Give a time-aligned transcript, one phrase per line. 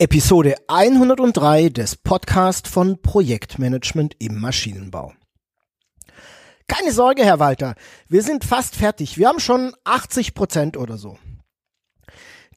[0.00, 5.12] Episode 103 des Podcast von Projektmanagement im Maschinenbau.
[6.68, 7.74] Keine Sorge, Herr Walter,
[8.06, 9.18] wir sind fast fertig.
[9.18, 11.18] Wir haben schon 80 Prozent oder so.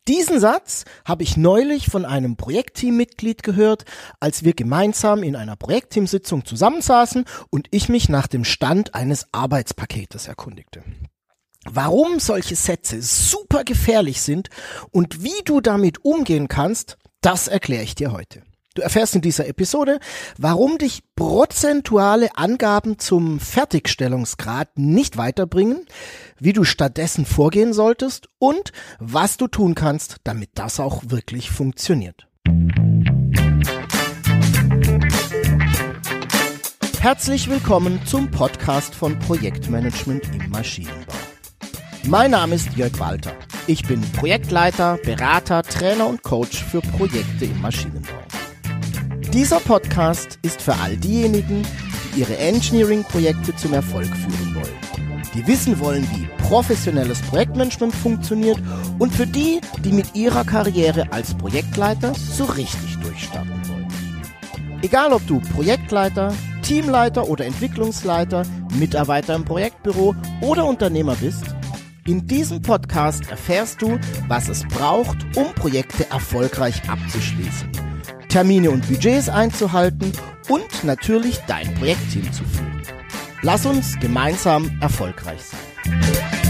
[0.07, 3.85] Diesen Satz habe ich neulich von einem Projektteammitglied gehört,
[4.19, 10.28] als wir gemeinsam in einer Projektteamsitzung zusammensaßen und ich mich nach dem Stand eines Arbeitspaketes
[10.28, 10.83] erkundigte.
[11.65, 14.49] Warum solche Sätze super gefährlich sind
[14.92, 18.41] und wie du damit umgehen kannst, das erkläre ich dir heute.
[18.73, 19.99] Du erfährst in dieser Episode,
[20.38, 25.85] warum dich prozentuale Angaben zum Fertigstellungsgrad nicht weiterbringen,
[26.39, 32.27] wie du stattdessen vorgehen solltest und was du tun kannst, damit das auch wirklich funktioniert.
[37.02, 41.30] Herzlich willkommen zum Podcast von Projektmanagement im Maschinenbau.
[42.07, 43.31] Mein Name ist Jörg Walter.
[43.67, 48.09] Ich bin Projektleiter, Berater, Trainer und Coach für Projekte im Maschinenbau.
[49.31, 51.61] Dieser Podcast ist für all diejenigen,
[52.16, 58.58] die ihre Engineering-Projekte zum Erfolg führen wollen, die wissen wollen, wie professionelles Projektmanagement funktioniert
[58.97, 63.88] und für die, die mit ihrer Karriere als Projektleiter so richtig durchstarten wollen.
[64.81, 68.43] Egal ob du Projektleiter, Teamleiter oder Entwicklungsleiter,
[68.73, 71.50] Mitarbeiter im Projektbüro oder Unternehmer bist,
[72.07, 77.69] in diesem Podcast erfährst du, was es braucht, um Projekte erfolgreich abzuschließen,
[78.30, 80.11] Termine und Budgets einzuhalten
[80.49, 82.81] und natürlich dein Projektteam zu führen.
[83.43, 86.41] Lass uns gemeinsam erfolgreich sein.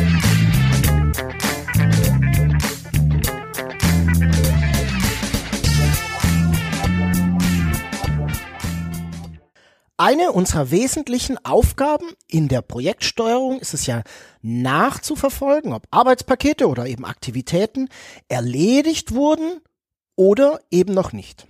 [10.04, 14.02] Eine unserer wesentlichen Aufgaben in der Projektsteuerung ist es ja
[14.42, 17.88] nachzuverfolgen, ob Arbeitspakete oder eben Aktivitäten
[18.28, 19.62] erledigt wurden
[20.16, 21.46] oder eben noch nicht.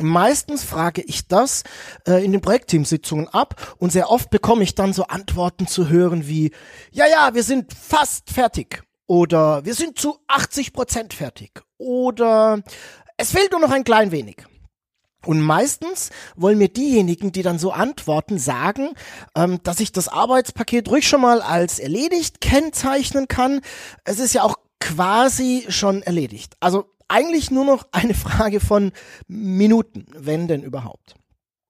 [0.00, 1.62] Meistens frage ich das
[2.04, 6.26] äh, in den Projektteamsitzungen ab und sehr oft bekomme ich dann so Antworten zu hören
[6.26, 6.50] wie,
[6.90, 12.60] ja, ja, wir sind fast fertig oder wir sind zu 80 Prozent fertig oder
[13.16, 14.48] es fehlt nur noch ein klein wenig.
[15.26, 18.90] Und meistens wollen mir diejenigen, die dann so antworten, sagen,
[19.34, 23.60] ähm, dass ich das Arbeitspaket ruhig schon mal als erledigt kennzeichnen kann.
[24.04, 26.54] Es ist ja auch quasi schon erledigt.
[26.60, 28.92] Also eigentlich nur noch eine Frage von
[29.26, 31.14] Minuten, wenn denn überhaupt.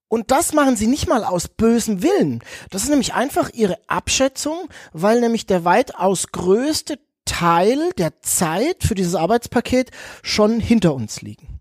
[0.08, 2.42] Und das machen sie nicht mal aus bösem Willen.
[2.70, 8.94] Das ist nämlich einfach ihre Abschätzung, weil nämlich der weitaus größte Teil der Zeit für
[8.94, 9.90] dieses Arbeitspaket
[10.22, 11.57] schon hinter uns liegen.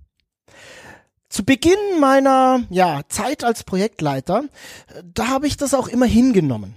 [1.30, 4.46] Zu Beginn meiner ja, Zeit als Projektleiter,
[5.04, 6.76] da habe ich das auch immer hingenommen.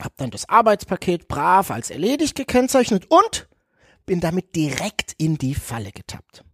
[0.00, 3.48] Hab dann das Arbeitspaket brav als erledigt gekennzeichnet und
[4.06, 6.44] bin damit direkt in die Falle getappt.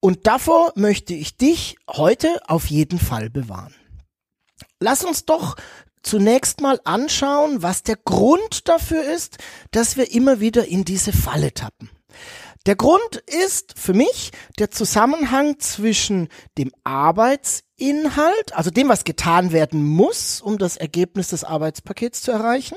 [0.00, 3.74] Und davor möchte ich dich heute auf jeden Fall bewahren.
[4.80, 5.56] Lass uns doch
[6.02, 9.38] zunächst mal anschauen, was der Grund dafür ist,
[9.72, 11.90] dass wir immer wieder in diese Falle tappen.
[12.66, 16.28] Der Grund ist für mich der Zusammenhang zwischen
[16.58, 22.76] dem Arbeitsinhalt, also dem, was getan werden muss, um das Ergebnis des Arbeitspakets zu erreichen,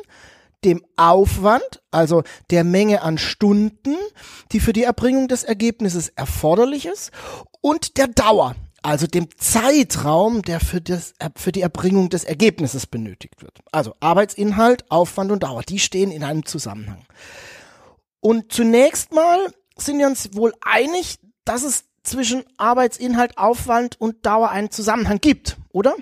[0.63, 3.95] dem Aufwand, also der Menge an Stunden,
[4.51, 7.11] die für die Erbringung des Ergebnisses erforderlich ist,
[7.61, 13.41] und der Dauer, also dem Zeitraum, der für, das, für die Erbringung des Ergebnisses benötigt
[13.41, 13.57] wird.
[13.71, 17.05] Also Arbeitsinhalt, Aufwand und Dauer, die stehen in einem Zusammenhang.
[18.21, 19.39] Und zunächst mal
[19.81, 25.57] sind wir uns wohl einig, dass es zwischen Arbeitsinhalt, Aufwand und Dauer einen Zusammenhang gibt,
[25.71, 25.95] oder?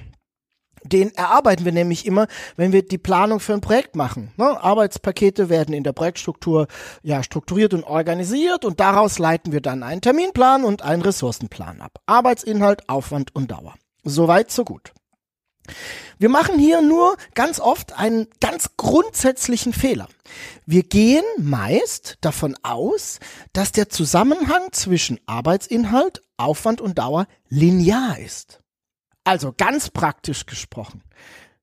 [0.83, 4.31] Den erarbeiten wir nämlich immer, wenn wir die Planung für ein Projekt machen.
[4.37, 4.45] Ne?
[4.45, 6.67] Arbeitspakete werden in der Projektstruktur
[7.03, 11.99] ja strukturiert und organisiert und daraus leiten wir dann einen Terminplan und einen Ressourcenplan ab.
[12.05, 13.73] Arbeitsinhalt, Aufwand und Dauer.
[14.03, 14.93] Soweit, so gut.
[16.19, 20.07] Wir machen hier nur ganz oft einen ganz grundsätzlichen Fehler.
[20.65, 23.19] Wir gehen meist davon aus,
[23.53, 28.61] dass der Zusammenhang zwischen Arbeitsinhalt, Aufwand und Dauer linear ist.
[29.23, 31.03] Also ganz praktisch gesprochen.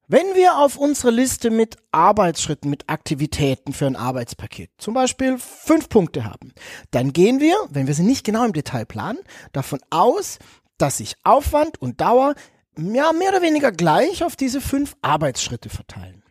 [0.06, 5.88] Wenn wir auf unsere Liste mit Arbeitsschritten, mit Aktivitäten für ein Arbeitspaket zum Beispiel fünf
[5.88, 6.52] Punkte haben,
[6.90, 9.18] dann gehen wir, wenn wir sie nicht genau im Detail planen,
[9.52, 10.38] davon aus,
[10.76, 12.34] dass sich Aufwand und Dauer
[12.76, 16.24] ja, mehr oder weniger gleich auf diese fünf Arbeitsschritte verteilen.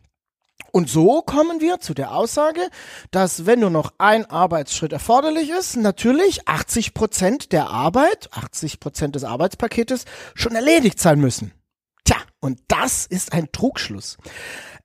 [0.75, 2.67] Und so kommen wir zu der Aussage,
[3.11, 9.15] dass wenn nur noch ein Arbeitsschritt erforderlich ist, natürlich 80 Prozent der Arbeit, 80 Prozent
[9.15, 11.53] des Arbeitspaketes schon erledigt sein müssen.
[12.05, 14.17] Tja, und das ist ein Trugschluss.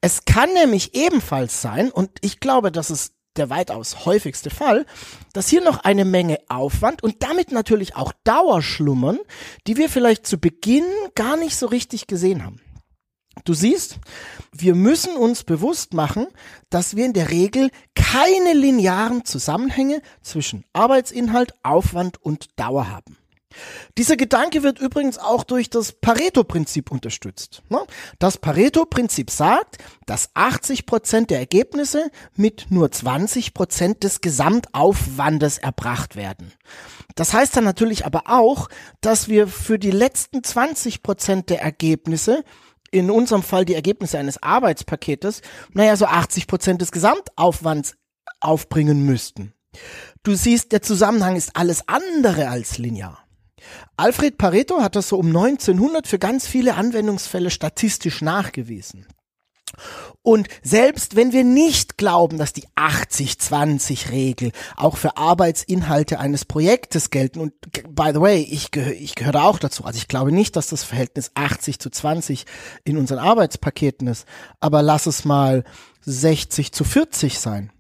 [0.03, 4.87] Es kann nämlich ebenfalls sein, und ich glaube, dass es der weitaus häufigste Fall,
[5.33, 9.19] dass hier noch eine Menge Aufwand und damit natürlich auch Dauer schlummern,
[9.67, 12.61] die wir vielleicht zu Beginn gar nicht so richtig gesehen haben.
[13.45, 13.99] Du siehst,
[14.53, 16.27] wir müssen uns bewusst machen,
[16.71, 23.17] dass wir in der Regel keine linearen Zusammenhänge zwischen Arbeitsinhalt, Aufwand und Dauer haben.
[23.97, 27.63] Dieser Gedanke wird übrigens auch durch das Pareto-Prinzip unterstützt.
[27.69, 27.79] Ne?
[28.19, 36.17] Das Pareto-Prinzip sagt, dass 80 Prozent der Ergebnisse mit nur 20 Prozent des Gesamtaufwandes erbracht
[36.17, 36.53] werden.
[37.15, 38.69] Das heißt dann natürlich aber auch,
[39.01, 42.45] dass wir für die letzten 20 Prozent der Ergebnisse
[42.91, 47.97] in unserem Fall die Ergebnisse eines Arbeitspaketes, naja, so 80 Prozent des Gesamtaufwands
[48.41, 49.53] aufbringen müssten.
[50.23, 53.28] Du siehst, der Zusammenhang ist alles andere als linear.
[53.97, 59.07] Alfred Pareto hat das so um 1900 für ganz viele Anwendungsfälle statistisch nachgewiesen.
[60.23, 67.41] Und selbst wenn wir nicht glauben, dass die 80-20-Regel auch für Arbeitsinhalte eines Projektes gelten,
[67.41, 67.53] und
[67.89, 70.85] by the way, ich, gehö ich gehöre auch dazu, also ich glaube nicht, dass das
[70.85, 72.45] Verhältnis 80 zu 20
[72.85, 74.27] in unseren Arbeitspaketen ist,
[74.61, 75.65] aber lass es mal
[76.03, 77.73] 60 zu 40 sein.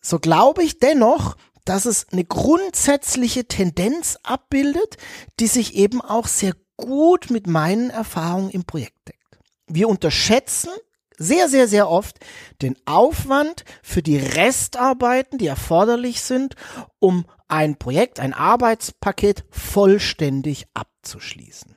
[0.00, 1.36] So glaube ich dennoch,
[1.68, 4.96] dass es eine grundsätzliche Tendenz abbildet,
[5.38, 9.38] die sich eben auch sehr gut mit meinen Erfahrungen im Projekt deckt.
[9.66, 10.70] Wir unterschätzen
[11.18, 12.16] sehr, sehr, sehr oft
[12.62, 16.54] den Aufwand für die Restarbeiten, die erforderlich sind,
[17.00, 21.76] um ein Projekt, ein Arbeitspaket vollständig abzuschließen.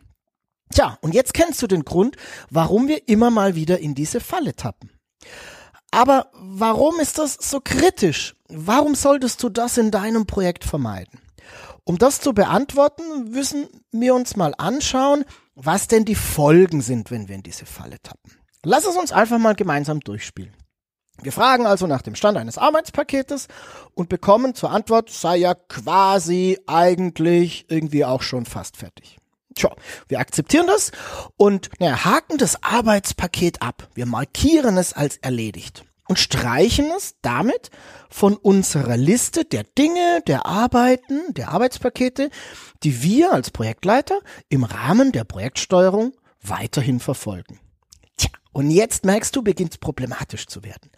[0.73, 2.15] Tja, und jetzt kennst du den Grund,
[2.49, 4.91] warum wir immer mal wieder in diese Falle tappen.
[5.91, 8.35] Aber warum ist das so kritisch?
[8.47, 11.19] Warum solltest du das in deinem Projekt vermeiden?
[11.83, 17.27] Um das zu beantworten, müssen wir uns mal anschauen, was denn die Folgen sind, wenn
[17.27, 18.31] wir in diese Falle tappen.
[18.63, 20.55] Lass es uns einfach mal gemeinsam durchspielen.
[21.21, 23.47] Wir fragen also nach dem Stand eines Arbeitspaketes
[23.93, 29.17] und bekommen zur Antwort, sei ja quasi eigentlich irgendwie auch schon fast fertig.
[29.55, 29.69] Tja,
[30.07, 30.91] wir akzeptieren das
[31.37, 33.89] und naja, haken das Arbeitspaket ab.
[33.93, 37.69] Wir markieren es als erledigt und streichen es damit
[38.09, 42.29] von unserer Liste der Dinge, der Arbeiten, der Arbeitspakete,
[42.83, 44.19] die wir als Projektleiter
[44.49, 47.59] im Rahmen der Projektsteuerung weiterhin verfolgen.
[48.17, 50.91] Tja, und jetzt merkst du, beginnt es problematisch zu werden.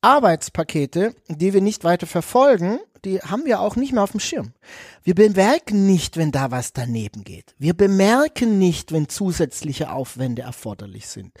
[0.00, 4.52] Arbeitspakete, die wir nicht weiter verfolgen, die haben wir auch nicht mehr auf dem Schirm.
[5.02, 7.54] Wir bemerken nicht, wenn da was daneben geht.
[7.58, 11.32] Wir bemerken nicht, wenn zusätzliche Aufwände erforderlich sind.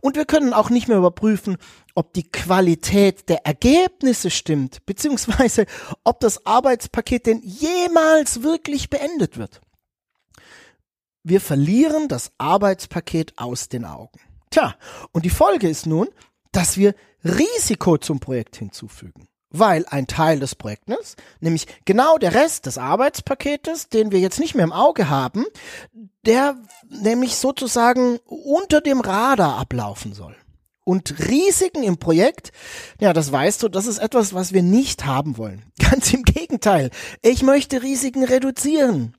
[0.00, 1.56] Und wir können auch nicht mehr überprüfen,
[1.94, 5.66] ob die Qualität der Ergebnisse stimmt, beziehungsweise
[6.04, 9.60] ob das Arbeitspaket denn jemals wirklich beendet wird.
[11.22, 14.20] Wir verlieren das Arbeitspaket aus den Augen.
[14.50, 14.76] Tja,
[15.12, 16.08] und die Folge ist nun,
[16.56, 22.66] dass wir Risiko zum Projekt hinzufügen weil ein Teil des Projektes, nämlich genau der Rest
[22.66, 25.46] des Arbeitspaketes, den wir jetzt nicht mehr im Auge haben,
[26.26, 26.56] der
[26.90, 30.36] nämlich sozusagen unter dem Radar ablaufen soll.
[30.84, 32.52] Und Risiken im Projekt,
[33.00, 35.64] ja, das weißt du, das ist etwas, was wir nicht haben wollen.
[35.90, 36.90] Ganz im Gegenteil.
[37.22, 39.16] Ich möchte Risiken reduzieren.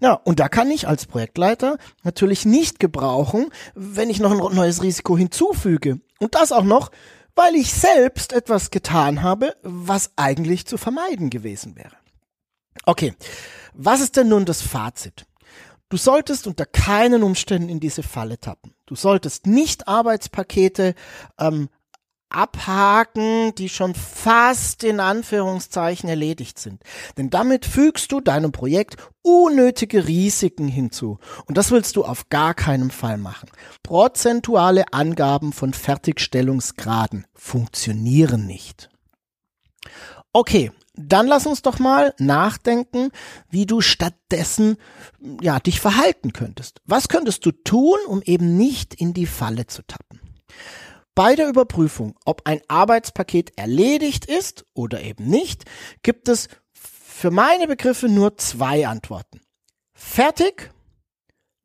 [0.00, 4.82] Ja, und da kann ich als Projektleiter natürlich nicht gebrauchen, wenn ich noch ein neues
[4.82, 6.00] Risiko hinzufüge.
[6.18, 6.90] Und das auch noch
[7.38, 11.94] weil ich selbst etwas getan habe, was eigentlich zu vermeiden gewesen wäre.
[12.84, 13.14] Okay,
[13.74, 15.24] was ist denn nun das Fazit?
[15.88, 18.74] Du solltest unter keinen Umständen in diese Falle tappen.
[18.86, 20.96] Du solltest nicht Arbeitspakete
[21.38, 21.68] ähm,
[22.30, 26.82] abhaken, die schon fast in Anführungszeichen erledigt sind.
[27.16, 31.18] Denn damit fügst du deinem Projekt unnötige Risiken hinzu.
[31.46, 33.50] Und das willst du auf gar keinen Fall machen.
[33.82, 38.90] Prozentuale Angaben von Fertigstellungsgraden funktionieren nicht.
[40.32, 43.10] Okay, dann lass uns doch mal nachdenken,
[43.48, 44.76] wie du stattdessen
[45.40, 46.80] ja dich verhalten könntest.
[46.84, 50.20] Was könntest du tun, um eben nicht in die Falle zu tappen?
[51.18, 55.64] Bei der Überprüfung, ob ein Arbeitspaket erledigt ist oder eben nicht,
[56.04, 59.40] gibt es für meine Begriffe nur zwei Antworten.
[59.92, 60.70] Fertig,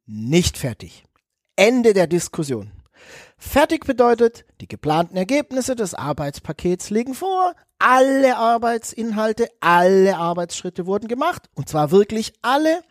[0.08, 1.04] nicht fertig.
[1.56, 2.72] Ende der Diskussion.
[3.38, 11.48] Fertig bedeutet, die geplanten Ergebnisse des Arbeitspakets liegen vor, alle Arbeitsinhalte, alle Arbeitsschritte wurden gemacht,
[11.54, 12.82] und zwar wirklich alle.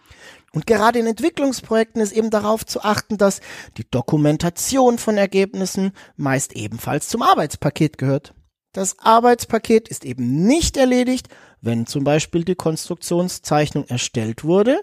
[0.55, 3.41] Und gerade in Entwicklungsprojekten ist eben darauf zu achten, dass
[3.79, 8.35] die Dokumentation von Ergebnissen meist ebenfalls zum Arbeitspaket gehört.
[8.73, 11.29] Das Arbeitspaket ist eben nicht erledigt,
[11.61, 14.81] wenn zum Beispiel die Konstruktionszeichnung erstellt wurde,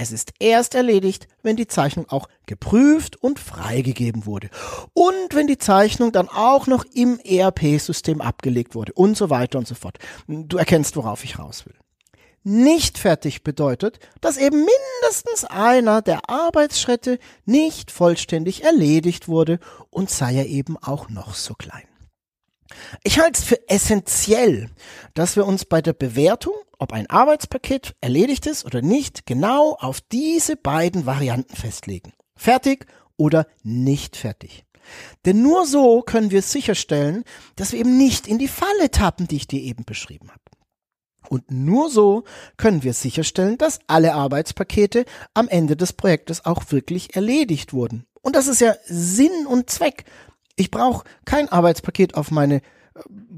[0.00, 4.48] es ist erst erledigt, wenn die Zeichnung auch geprüft und freigegeben wurde.
[4.94, 9.68] Und wenn die Zeichnung dann auch noch im ERP-System abgelegt wurde und so weiter und
[9.68, 9.98] so fort.
[10.26, 11.74] Du erkennst, worauf ich raus will.
[12.42, 19.58] Nicht fertig bedeutet, dass eben mindestens einer der Arbeitsschritte nicht vollständig erledigt wurde
[19.90, 21.84] und sei er eben auch noch so klein.
[23.02, 24.70] Ich halte es für essentiell,
[25.14, 30.00] dass wir uns bei der Bewertung, ob ein Arbeitspaket erledigt ist oder nicht, genau auf
[30.00, 32.12] diese beiden Varianten festlegen.
[32.36, 34.64] Fertig oder nicht fertig.
[35.26, 37.24] Denn nur so können wir sicherstellen,
[37.56, 40.40] dass wir eben nicht in die Falle tappen, die ich dir eben beschrieben habe.
[41.28, 42.24] Und nur so
[42.56, 48.06] können wir sicherstellen, dass alle Arbeitspakete am Ende des Projektes auch wirklich erledigt wurden.
[48.22, 50.04] Und das ist ja Sinn und Zweck
[50.60, 52.60] ich brauche kein Arbeitspaket auf meine äh,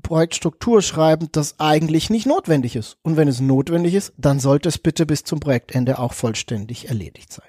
[0.02, 2.98] Projektstruktur schreiben, das eigentlich nicht notwendig ist.
[3.02, 7.32] Und wenn es notwendig ist, dann sollte es bitte bis zum Projektende auch vollständig erledigt
[7.32, 7.46] sein.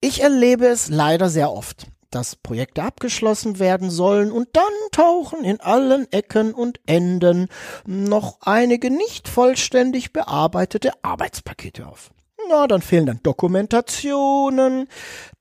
[0.00, 5.60] Ich erlebe es leider sehr oft, dass Projekte abgeschlossen werden sollen und dann tauchen in
[5.60, 7.48] allen Ecken und Enden
[7.86, 12.10] noch einige nicht vollständig bearbeitete Arbeitspakete auf.
[12.48, 14.88] Na, dann fehlen dann Dokumentationen,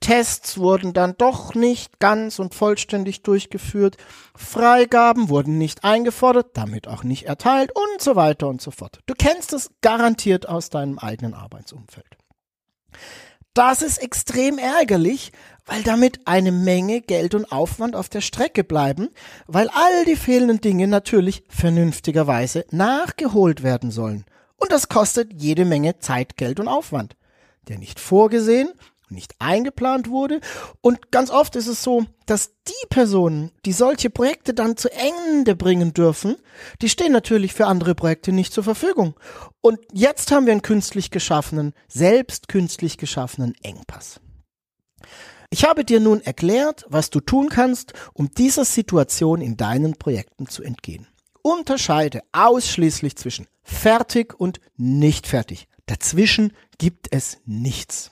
[0.01, 3.95] Tests wurden dann doch nicht ganz und vollständig durchgeführt,
[4.35, 8.99] Freigaben wurden nicht eingefordert, damit auch nicht erteilt und so weiter und so fort.
[9.05, 12.17] Du kennst es garantiert aus deinem eigenen Arbeitsumfeld.
[13.53, 15.31] Das ist extrem ärgerlich,
[15.67, 19.09] weil damit eine Menge Geld und Aufwand auf der Strecke bleiben,
[19.45, 24.25] weil all die fehlenden Dinge natürlich vernünftigerweise nachgeholt werden sollen.
[24.55, 27.15] Und das kostet jede Menge Zeit, Geld und Aufwand,
[27.67, 28.69] der nicht vorgesehen,
[29.09, 30.41] nicht eingeplant wurde.
[30.81, 35.55] Und ganz oft ist es so, dass die Personen, die solche Projekte dann zu Ende
[35.55, 36.35] bringen dürfen,
[36.81, 39.15] die stehen natürlich für andere Projekte nicht zur Verfügung.
[39.61, 44.19] Und jetzt haben wir einen künstlich geschaffenen, selbst künstlich geschaffenen Engpass.
[45.49, 50.47] Ich habe dir nun erklärt, was du tun kannst, um dieser Situation in deinen Projekten
[50.47, 51.07] zu entgehen.
[51.41, 55.67] Unterscheide ausschließlich zwischen fertig und nicht fertig.
[55.85, 58.11] Dazwischen gibt es nichts.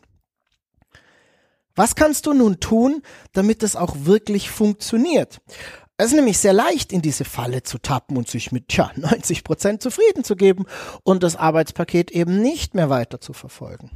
[1.75, 3.01] Was kannst du nun tun,
[3.33, 5.41] damit es auch wirklich funktioniert?
[5.97, 9.43] Es ist nämlich sehr leicht, in diese Falle zu tappen und sich mit tja, 90
[9.43, 10.65] Prozent zufrieden zu geben
[11.03, 13.91] und das Arbeitspaket eben nicht mehr weiter zu verfolgen.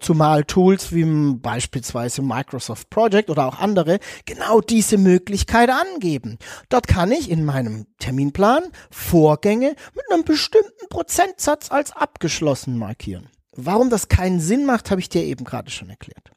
[0.00, 6.38] Zumal Tools wie beispielsweise Microsoft Project oder auch andere genau diese Möglichkeit angeben.
[6.68, 13.28] Dort kann ich in meinem Terminplan Vorgänge mit einem bestimmten Prozentsatz als abgeschlossen markieren.
[13.52, 16.30] Warum das keinen Sinn macht, habe ich dir eben gerade schon erklärt.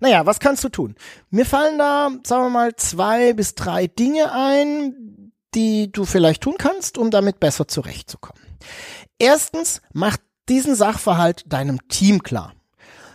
[0.00, 0.94] Naja, was kannst du tun?
[1.28, 6.54] Mir fallen da, sagen wir mal, zwei bis drei Dinge ein, die du vielleicht tun
[6.58, 8.42] kannst, um damit besser zurechtzukommen.
[9.18, 10.16] Erstens, mach
[10.50, 12.52] diesen Sachverhalt deinem Team klar.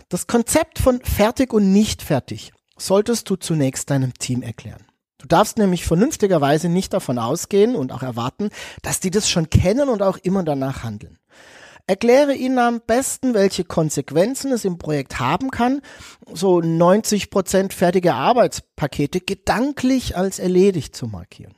[0.08, 4.84] Das Konzept von fertig und nicht fertig solltest du zunächst deinem Team erklären.
[5.18, 8.50] Du darfst nämlich vernünftigerweise nicht davon ausgehen und auch erwarten,
[8.82, 11.18] dass die das schon kennen und auch immer danach handeln.
[11.86, 15.80] Erkläre ihnen am besten, welche Konsequenzen es im Projekt haben kann,
[16.32, 21.55] so 90 Prozent fertige Arbeitspakete gedanklich als erledigt zu markieren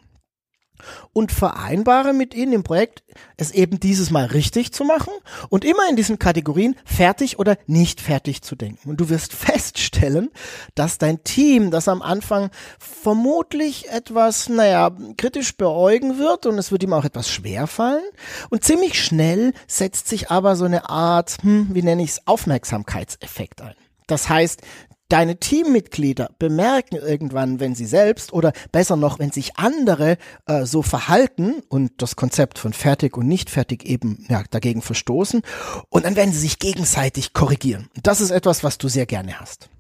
[1.13, 3.03] und vereinbare mit ihnen im Projekt,
[3.37, 5.13] es eben dieses Mal richtig zu machen
[5.49, 8.91] und immer in diesen Kategorien fertig oder nicht fertig zu denken.
[8.91, 10.31] Und du wirst feststellen,
[10.75, 16.83] dass dein Team das am Anfang vermutlich etwas, naja, kritisch beäugen wird und es wird
[16.83, 18.05] ihm auch etwas schwer fallen.
[18.51, 23.63] Und ziemlich schnell setzt sich aber so eine Art, hm, wie nenne ich es, Aufmerksamkeitseffekt
[23.63, 23.75] ein.
[24.09, 24.63] Das heißt,
[25.09, 30.83] Deine Teammitglieder bemerken irgendwann, wenn sie selbst oder besser noch, wenn sich andere äh, so
[30.83, 35.41] verhalten und das Konzept von fertig und nicht fertig eben ja, dagegen verstoßen
[35.89, 37.89] und dann werden sie sich gegenseitig korrigieren.
[38.03, 39.71] Das ist etwas, was du sehr gerne hast.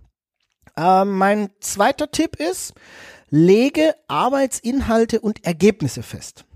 [0.78, 2.73] Äh, mein zweiter Tipp ist,
[3.28, 6.47] lege Arbeitsinhalte und Ergebnisse fest.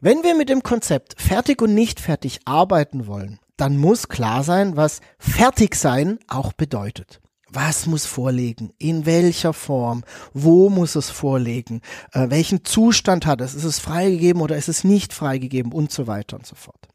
[0.00, 4.74] Wenn wir mit dem Konzept fertig und nicht fertig arbeiten wollen, dann muss klar sein,
[4.76, 7.20] was fertig sein auch bedeutet.
[7.52, 8.72] Was muss vorliegen?
[8.78, 10.04] In welcher Form?
[10.32, 11.80] Wo muss es vorliegen?
[12.12, 13.54] Äh, welchen Zustand hat es?
[13.54, 15.72] Ist es freigegeben oder ist es nicht freigegeben?
[15.72, 16.88] Und so weiter und so fort.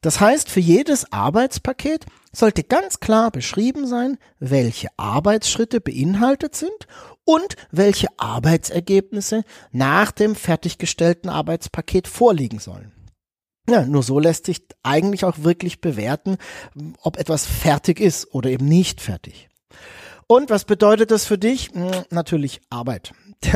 [0.00, 6.86] Das heißt, für jedes Arbeitspaket sollte ganz klar beschrieben sein, welche Arbeitsschritte beinhaltet sind
[7.24, 12.92] und welche Arbeitsergebnisse nach dem fertiggestellten Arbeitspaket vorliegen sollen.
[13.68, 16.36] Ja, nur so lässt sich eigentlich auch wirklich bewerten,
[17.00, 19.48] ob etwas fertig ist oder eben nicht fertig.
[20.26, 21.70] Und was bedeutet das für dich?
[21.72, 23.12] Hm, natürlich Arbeit.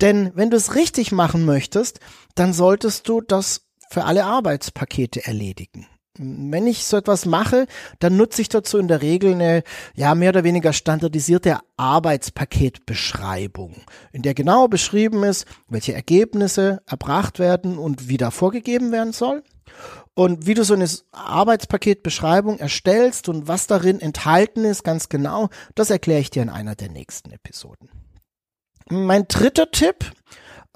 [0.00, 2.00] Denn wenn du es richtig machen möchtest,
[2.34, 5.86] dann solltest du das für alle Arbeitspakete erledigen.
[6.18, 7.68] Wenn ich so etwas mache,
[8.00, 9.62] dann nutze ich dazu in der Regel eine
[9.94, 13.76] ja mehr oder weniger standardisierte Arbeitspaketbeschreibung,
[14.10, 19.44] in der genau beschrieben ist, welche Ergebnisse erbracht werden und wie da vorgegeben werden soll.
[20.14, 25.90] Und wie du so eine Arbeitspaketbeschreibung erstellst und was darin enthalten ist, ganz genau, das
[25.90, 27.88] erkläre ich dir in einer der nächsten Episoden.
[28.90, 30.10] Mein dritter Tipp,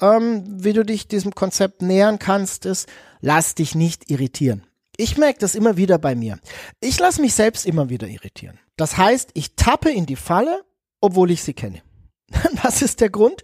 [0.00, 2.88] ähm, wie du dich diesem Konzept nähern kannst, ist,
[3.20, 4.64] lass dich nicht irritieren.
[4.96, 6.38] Ich merke das immer wieder bei mir.
[6.80, 8.58] Ich lasse mich selbst immer wieder irritieren.
[8.76, 10.64] Das heißt, ich tappe in die Falle,
[11.00, 11.82] obwohl ich sie kenne.
[12.62, 13.42] Was ist der Grund?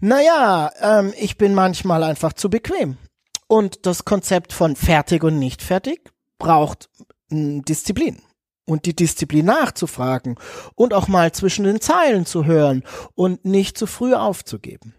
[0.00, 2.96] Naja, ähm, ich bin manchmal einfach zu bequem.
[3.50, 6.88] Und das Konzept von fertig und nicht fertig braucht
[7.32, 8.22] hm, Disziplin.
[8.64, 10.36] Und die Disziplin nachzufragen
[10.76, 12.84] und auch mal zwischen den Zeilen zu hören
[13.16, 14.94] und nicht zu früh aufzugeben.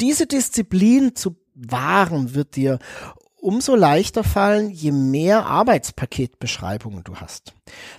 [0.00, 2.80] Diese Disziplin zu wahren wird dir
[3.46, 7.54] umso leichter fallen, je mehr Arbeitspaketbeschreibungen du hast.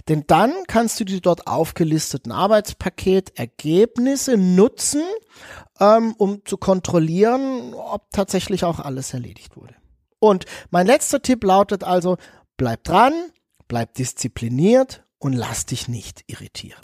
[0.09, 5.03] Denn dann kannst du die dort aufgelisteten Arbeitspaketergebnisse nutzen,
[5.79, 9.75] ähm, um zu kontrollieren, ob tatsächlich auch alles erledigt wurde.
[10.19, 12.17] Und mein letzter Tipp lautet also,
[12.57, 13.13] bleib dran,
[13.69, 16.81] bleib diszipliniert und lass dich nicht irritieren.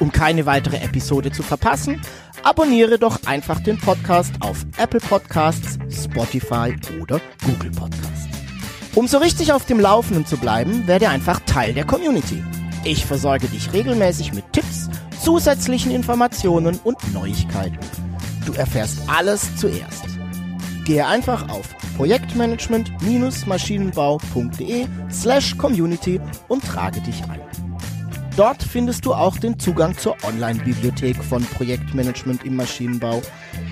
[0.00, 2.02] Um keine weitere Episode zu verpassen,
[2.42, 8.15] abonniere doch einfach den Podcast auf Apple Podcasts, Spotify oder Google Podcasts.
[8.96, 12.42] Um so richtig auf dem Laufenden zu bleiben, werde einfach Teil der Community.
[12.82, 14.88] Ich versorge dich regelmäßig mit Tipps,
[15.22, 17.78] zusätzlichen Informationen und Neuigkeiten.
[18.46, 20.06] Du erfährst alles zuerst.
[20.86, 27.42] Gehe einfach auf projektmanagement-maschinenbau.de slash community und trage dich ein.
[28.34, 33.20] Dort findest du auch den Zugang zur Online-Bibliothek von Projektmanagement im Maschinenbau,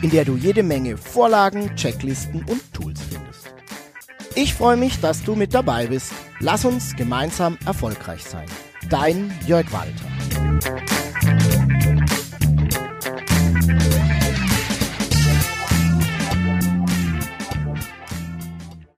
[0.03, 3.24] in der du jede Menge Vorlagen, Checklisten und Tools findest.
[4.37, 6.13] Ich freue mich, dass du mit dabei bist.
[6.41, 8.47] Lass uns gemeinsam erfolgreich sein.
[8.89, 10.94] Dein Jörg Walter.